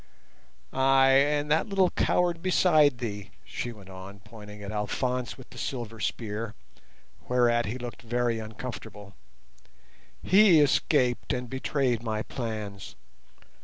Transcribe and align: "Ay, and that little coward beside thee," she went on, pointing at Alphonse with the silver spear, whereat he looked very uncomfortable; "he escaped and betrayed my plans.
"Ay, 0.73 1.09
and 1.11 1.51
that 1.51 1.69
little 1.69 1.91
coward 1.91 2.41
beside 2.41 2.97
thee," 2.97 3.29
she 3.45 3.71
went 3.71 3.87
on, 3.91 4.19
pointing 4.21 4.63
at 4.63 4.71
Alphonse 4.71 5.37
with 5.37 5.51
the 5.51 5.59
silver 5.59 5.99
spear, 5.99 6.55
whereat 7.29 7.67
he 7.67 7.77
looked 7.77 8.01
very 8.01 8.39
uncomfortable; 8.39 9.13
"he 10.23 10.59
escaped 10.59 11.31
and 11.33 11.51
betrayed 11.51 12.01
my 12.01 12.23
plans. 12.23 12.95